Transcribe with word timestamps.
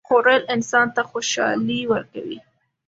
خوړل 0.07 0.41
انسان 0.55 0.87
ته 0.95 1.01
خوشالي 1.09 1.79
ورکوي 1.91 2.39